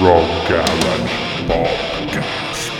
[0.00, 1.12] Rock Garage
[1.46, 2.72] Podcast.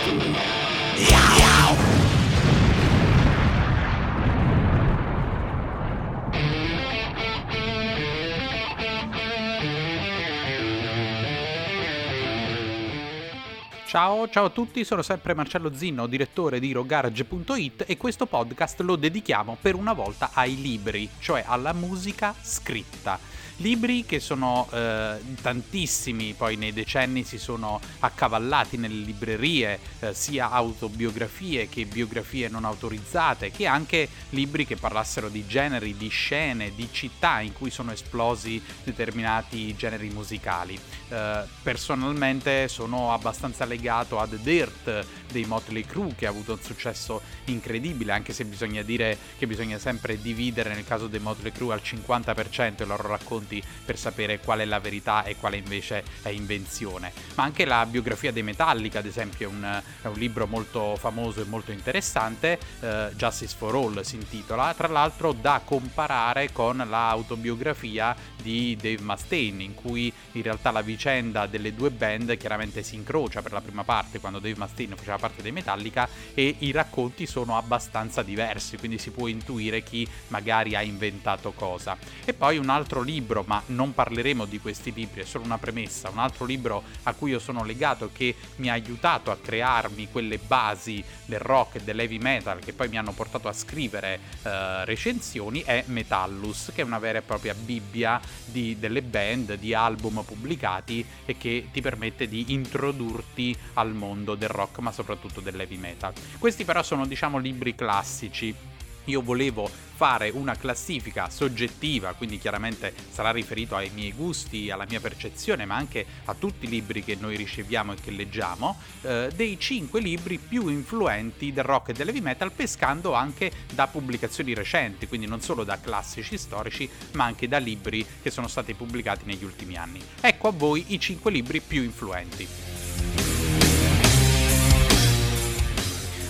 [13.93, 18.95] Ciao, ciao a tutti, sono sempre Marcello Zinno, direttore di rogarage.it e questo podcast lo
[18.95, 23.19] dedichiamo per una volta ai libri, cioè alla musica scritta.
[23.57, 30.49] Libri che sono eh, tantissimi, poi nei decenni si sono accavallati nelle librerie, eh, sia
[30.49, 36.89] autobiografie che biografie non autorizzate, che anche libri che parlassero di generi, di scene, di
[36.91, 40.79] città in cui sono esplosi determinati generi musicali.
[41.09, 47.21] Eh, personalmente sono abbastanza legato ad Dirt dei Motley Crue che ha avuto un successo
[47.45, 51.81] incredibile, anche se bisogna dire che bisogna sempre dividere nel caso dei Motley Crue al
[51.83, 53.07] 50% i loro
[53.43, 57.11] racconti per sapere qual è la verità e quale invece è invenzione.
[57.35, 61.41] Ma anche la biografia dei Metallica, ad esempio, è un, è un libro molto famoso
[61.41, 68.15] e molto interessante, eh, Justice for All si intitola, tra l'altro da comparare con l'autobiografia
[68.41, 73.41] di Dave Mustaine, in cui in realtà la vicenda delle due band chiaramente si incrocia
[73.41, 77.57] per la prima parte, quando Dave Mustaine faceva parte dei Metallica, e i racconti sono
[77.57, 81.97] abbastanza diversi, quindi si può intuire chi magari ha inventato cosa.
[82.25, 86.09] E poi un altro libro, ma non parleremo di questi libri, è solo una premessa,
[86.09, 90.37] un altro libro a cui io sono legato che mi ha aiutato a crearmi quelle
[90.37, 95.61] basi del rock e dell'heavy metal che poi mi hanno portato a scrivere eh, recensioni
[95.61, 101.05] è Metallus, che è una vera e propria bibbia di, delle band, di album pubblicati
[101.25, 106.13] e che ti permette di introdurti al mondo del rock ma soprattutto dell'heavy metal.
[106.37, 108.71] Questi però sono diciamo libri classici
[109.05, 114.99] io volevo fare una classifica soggettiva, quindi chiaramente sarà riferito ai miei gusti, alla mia
[114.99, 119.57] percezione, ma anche a tutti i libri che noi riceviamo e che leggiamo, eh, dei
[119.59, 125.27] 5 libri più influenti del rock e dell'heavy metal, pescando anche da pubblicazioni recenti, quindi
[125.27, 129.77] non solo da classici storici, ma anche da libri che sono stati pubblicati negli ultimi
[129.77, 130.01] anni.
[130.19, 132.72] Ecco a voi i 5 libri più influenti.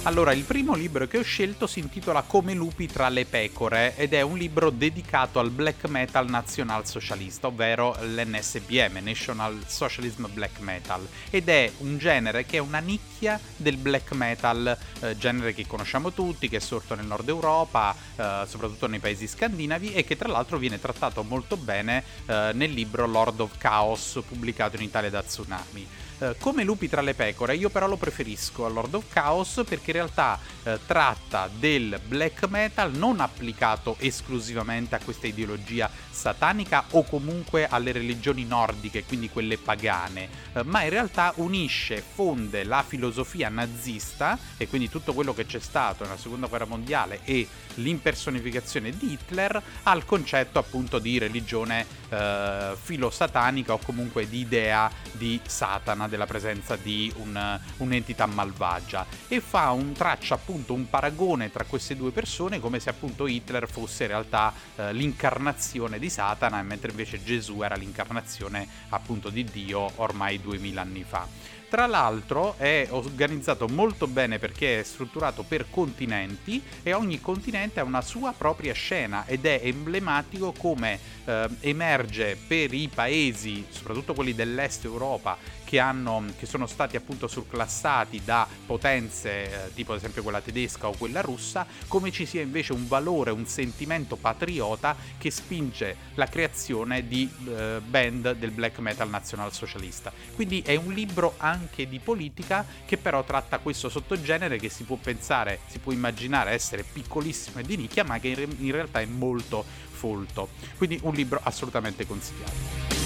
[0.06, 4.12] Allora, il primo libro che ho scelto si intitola Come lupi tra le pecore ed
[4.12, 11.47] è un libro dedicato al black metal nazionalsocialista, ovvero l'NSBM, National Socialism Black Metal, ed
[11.47, 16.50] è un genere che è una nicchia del black metal, eh, genere che conosciamo tutti,
[16.50, 20.58] che è sorto nel nord Europa, eh, soprattutto nei paesi scandinavi e che tra l'altro
[20.58, 25.88] viene trattato molto bene eh, nel libro Lord of Chaos pubblicato in Italia da Tsunami.
[26.23, 29.91] Eh, come Lupi tra le pecore, io però lo preferisco a Lord of Chaos perché
[29.91, 37.03] in realtà eh, tratta del black metal non applicato esclusivamente a questa ideologia satanica o
[37.03, 43.50] comunque alle religioni nordiche, quindi quelle pagane, eh, ma in realtà unisce, fonde la filosofia
[43.50, 47.45] nazista e quindi tutto quello che c'è stato nella seconda guerra mondiale e
[47.75, 55.40] l'impersonificazione di Hitler al concetto appunto di religione eh, filosatanica o comunque di idea di
[55.45, 61.63] Satana, della presenza di un, un'entità malvagia e fa un traccia appunto un paragone tra
[61.63, 66.91] queste due persone come se appunto Hitler fosse in realtà eh, l'incarnazione di Satana mentre
[66.91, 71.28] invece Gesù era l'incarnazione appunto di Dio ormai duemila anni fa.
[71.73, 77.84] Tra l'altro è organizzato molto bene perché è strutturato per continenti e ogni continente ha
[77.84, 84.35] una sua propria scena ed è emblematico come eh, emerge per i paesi, soprattutto quelli
[84.35, 85.35] dell'est Europa,
[85.73, 89.29] che, hanno, che sono stati appunto surclassati da potenze
[89.66, 93.31] eh, tipo ad esempio quella tedesca o quella russa, come ci sia invece un valore,
[93.31, 100.13] un sentimento patriota che spinge la creazione di eh, band del black metal nazionalsocialista.
[100.35, 104.97] Quindi è un libro anche di politica che però tratta questo sottogenere che si può
[104.97, 109.05] pensare, si può immaginare essere piccolissimo e di nicchia, ma che in, in realtà è
[109.05, 110.50] molto folto.
[110.78, 113.03] Quindi un libro assolutamente consigliato.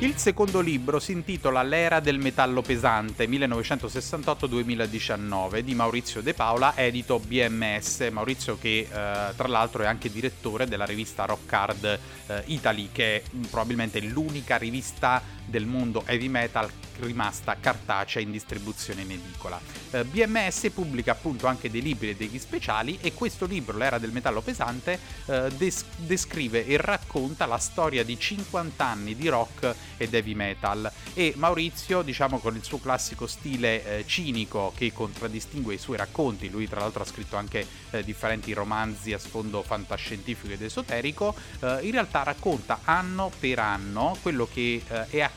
[0.00, 7.18] Il secondo libro si intitola L'era del metallo pesante 1968-2019 di Maurizio De Paola, edito
[7.18, 8.06] BMS.
[8.12, 13.16] Maurizio che eh, tra l'altro è anche direttore della rivista Rock Hard eh, Italy, che
[13.16, 19.60] è probabilmente l'unica rivista del mondo heavy metal rimasta cartacea in distribuzione in edicola.
[19.90, 24.12] Eh, BMS pubblica appunto anche dei libri e degli speciali e questo libro, L'era del
[24.12, 30.14] metallo pesante, eh, des- descrive e racconta la storia di 50 anni di rock ed
[30.14, 35.78] heavy metal e Maurizio, diciamo con il suo classico stile eh, cinico che contraddistingue i
[35.78, 40.62] suoi racconti, lui tra l'altro ha scritto anche eh, differenti romanzi a sfondo fantascientifico ed
[40.62, 45.35] esoterico, in realtà racconta anno per anno quello che è accaduto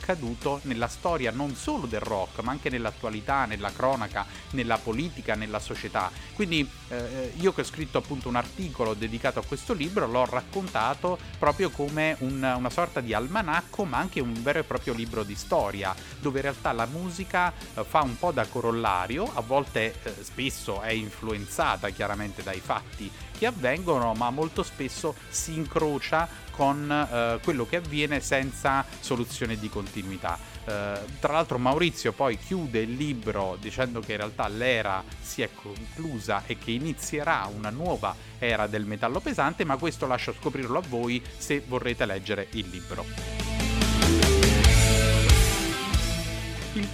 [0.63, 6.11] nella storia non solo del rock, ma anche nell'attualità, nella cronaca, nella politica, nella società.
[6.33, 11.17] Quindi eh, io che ho scritto appunto un articolo dedicato a questo libro l'ho raccontato
[11.37, 15.35] proprio come un, una sorta di almanacco, ma anche un vero e proprio libro di
[15.35, 20.15] storia, dove in realtà la musica eh, fa un po' da corollario, a volte eh,
[20.23, 26.27] spesso è influenzata chiaramente dai fatti che avvengono, ma molto spesso si incrocia
[26.59, 30.37] con eh, quello che avviene senza soluzione di continuità.
[30.65, 35.49] Eh, tra l'altro Maurizio poi chiude il libro dicendo che in realtà l'era si è
[35.53, 40.83] conclusa e che inizierà una nuova era del metallo pesante, ma questo lascio scoprirlo a
[40.85, 43.58] voi se vorrete leggere il libro.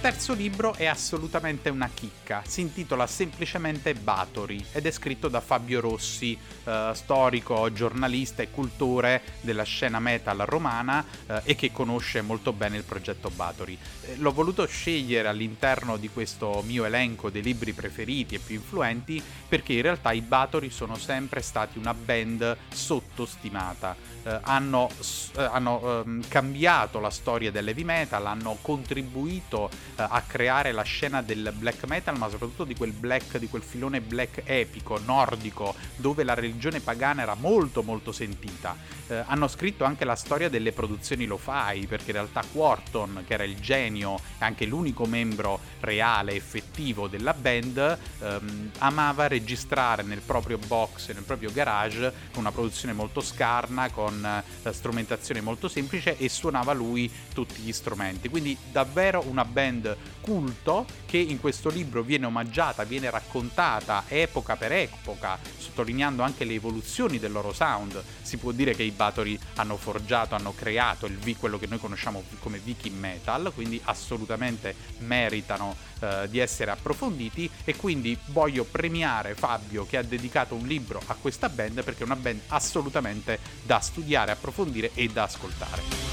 [0.06, 5.80] Terzo libro è assolutamente una chicca, si intitola semplicemente Batori ed è scritto da Fabio
[5.80, 12.52] Rossi, eh, storico, giornalista e cultore della scena metal romana eh, e che conosce molto
[12.52, 13.76] bene il progetto Batori.
[14.02, 19.20] Eh, l'ho voluto scegliere all'interno di questo mio elenco dei libri preferiti e più influenti
[19.48, 23.96] perché in realtà i Batori sono sempre stati una band sottostimata.
[24.22, 24.88] Eh, hanno,
[25.36, 29.68] eh, hanno ehm, cambiato la storia dell'heavy metal, hanno contribuito
[30.02, 34.00] a creare la scena del black metal, ma soprattutto di quel black, di quel filone
[34.00, 38.76] black epico, nordico, dove la religione pagana era molto molto sentita.
[39.08, 43.44] Eh, hanno scritto anche la storia delle produzioni lo-fi, perché in realtà Quarton, che era
[43.44, 50.58] il genio e anche l'unico membro reale, effettivo della band, ehm, amava registrare nel proprio
[50.58, 56.28] box, nel proprio garage, con una produzione molto scarna, con eh, strumentazione molto semplice e
[56.28, 58.28] suonava lui tutti gli strumenti.
[58.28, 59.85] Quindi davvero una band
[60.20, 66.54] culto che in questo libro viene omaggiata, viene raccontata epoca per epoca, sottolineando anche le
[66.54, 68.02] evoluzioni del loro sound.
[68.22, 71.78] Si può dire che i Bathory hanno forgiato, hanno creato il v, quello che noi
[71.78, 79.34] conosciamo come Viking Metal, quindi assolutamente meritano eh, di essere approfonditi e quindi voglio premiare
[79.34, 83.80] Fabio che ha dedicato un libro a questa band perché è una band assolutamente da
[83.80, 86.05] studiare, approfondire e da ascoltare.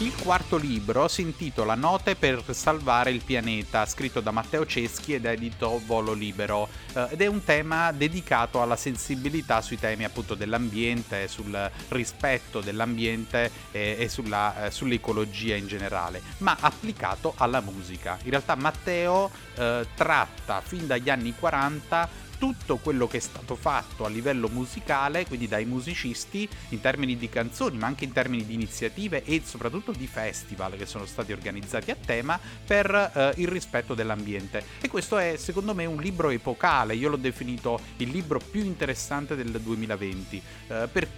[0.00, 5.24] Il quarto libro si intitola Note per salvare il pianeta, scritto da Matteo Ceschi ed
[5.24, 11.26] edito Volo Libero, eh, ed è un tema dedicato alla sensibilità sui temi appunto dell'ambiente,
[11.26, 18.18] sul rispetto dell'ambiente e, sulla, eh, sull'ecologia in generale, ma applicato alla musica.
[18.22, 24.04] In realtà Matteo eh, tratta fin dagli anni 40 tutto quello che è stato fatto
[24.04, 28.54] a livello musicale, quindi dai musicisti, in termini di canzoni, ma anche in termini di
[28.54, 33.94] iniziative e soprattutto di festival che sono stati organizzati a tema per eh, il rispetto
[33.94, 34.64] dell'ambiente.
[34.80, 39.34] E questo è secondo me un libro epocale, io l'ho definito il libro più interessante
[39.34, 41.08] del 2020, eh, per,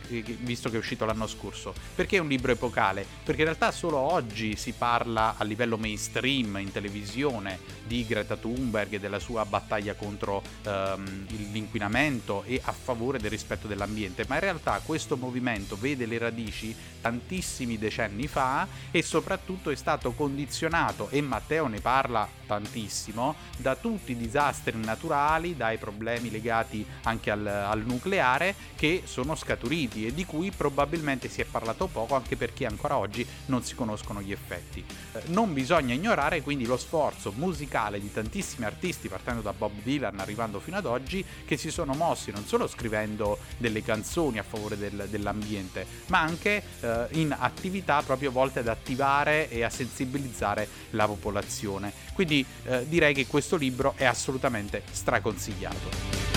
[0.40, 1.74] visto che è uscito l'anno scorso.
[1.94, 3.04] Perché è un libro epocale?
[3.22, 8.94] Perché in realtà solo oggi si parla a livello mainstream, in televisione, di Greta Thunberg
[8.94, 11.09] e della sua battaglia contro ehm,
[11.52, 16.74] l'inquinamento e a favore del rispetto dell'ambiente, ma in realtà questo movimento vede le radici
[17.00, 24.12] tantissimi decenni fa e soprattutto è stato condizionato, e Matteo ne parla tantissimo, da tutti
[24.12, 30.24] i disastri naturali, dai problemi legati anche al, al nucleare che sono scaturiti e di
[30.24, 34.84] cui probabilmente si è parlato poco anche perché ancora oggi non si conoscono gli effetti.
[35.12, 40.18] Eh, non bisogna ignorare quindi lo sforzo musicale di tantissimi artisti partendo da Bob Dylan
[40.18, 44.42] arrivando fino ad oggi oggi che si sono mossi non solo scrivendo delle canzoni a
[44.42, 50.68] favore del, dell'ambiente, ma anche eh, in attività proprio volte ad attivare e a sensibilizzare
[50.90, 51.92] la popolazione.
[52.12, 56.29] Quindi eh, direi che questo libro è assolutamente straconsigliato.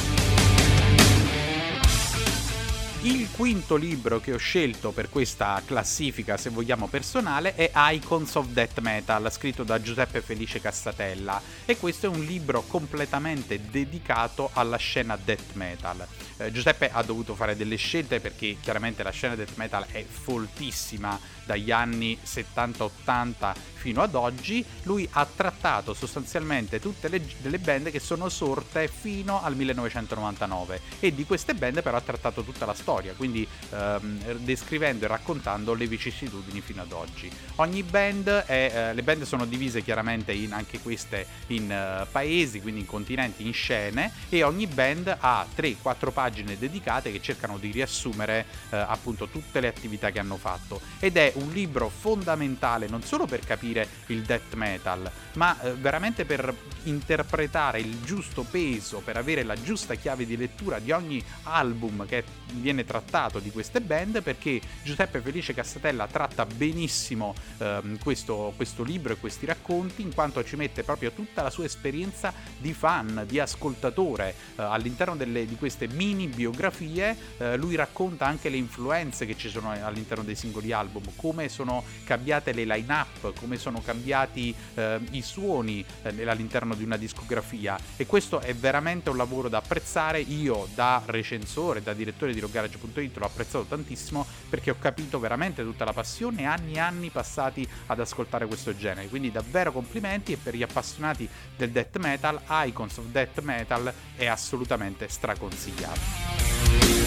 [3.06, 8.48] Il quinto libro che ho scelto per questa classifica, se vogliamo, personale è Icons of
[8.48, 14.78] Death Metal, scritto da Giuseppe Felice Cassatella e questo è un libro completamente dedicato alla
[14.78, 16.08] scena death metal.
[16.38, 21.20] Eh, Giuseppe ha dovuto fare delle scelte perché chiaramente la scena death metal è foltissima
[21.46, 28.00] dagli anni 70-80 fino ad oggi, lui ha trattato sostanzialmente tutte le, le band che
[28.00, 33.14] sono sorte fino al 1999 e di queste band però ha trattato tutta la storia
[33.14, 37.30] quindi ehm, descrivendo e raccontando le vicissitudini fino ad oggi.
[37.56, 42.62] Ogni band è, eh, le band sono divise chiaramente in, anche queste in uh, paesi,
[42.62, 47.72] quindi in continenti, in scene e ogni band ha 3-4 pagine dedicate che cercano di
[47.72, 53.04] riassumere uh, appunto tutte le attività che hanno fatto ed è un libro fondamentale non
[53.04, 59.18] solo per capire il death metal, ma uh, veramente per interpretare il giusto peso, per
[59.18, 62.24] avere la giusta chiave di lettura di ogni album che
[62.54, 69.14] viene trattato di queste band perché Giuseppe Felice Cassatella tratta benissimo ehm, questo, questo libro
[69.14, 73.40] e questi racconti in quanto ci mette proprio tutta la sua esperienza di fan, di
[73.40, 79.38] ascoltatore eh, all'interno delle, di queste mini biografie eh, lui racconta anche le influenze che
[79.38, 84.54] ci sono all'interno dei singoli album come sono cambiate le line up come sono cambiati
[84.74, 87.80] eh, i suoni eh, all'interno di una discografia.
[87.96, 90.20] E questo è veramente un lavoro da apprezzare.
[90.20, 95.86] Io da recensore da direttore di rockgarage.it l'ho apprezzato tantissimo perché ho capito veramente tutta
[95.86, 99.08] la passione e anni e anni passati ad ascoltare questo genere.
[99.08, 104.26] Quindi davvero complimenti e per gli appassionati del death metal Icons of Death Metal è
[104.26, 107.03] assolutamente straconsigliato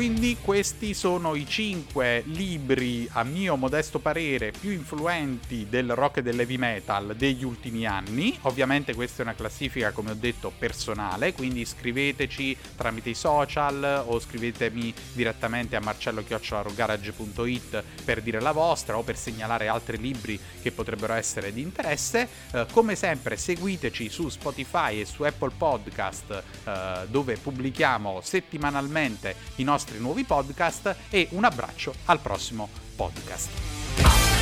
[0.00, 6.22] quindi questi sono i 5 libri, a mio modesto parere, più influenti del rock e
[6.22, 8.34] dell'heavy metal degli ultimi anni.
[8.44, 14.18] Ovviamente questa è una classifica, come ho detto, personale, quindi scriveteci tramite i social o
[14.18, 21.12] scrivetemi direttamente a marcello-garage.it per dire la vostra o per segnalare altri libri che potrebbero
[21.12, 22.26] essere di interesse.
[22.52, 29.64] Eh, come sempre seguiteci su Spotify e su Apple Podcast eh, dove pubblichiamo settimanalmente i
[29.90, 34.39] nostri nuovi podcast e un abbraccio al prossimo podcast.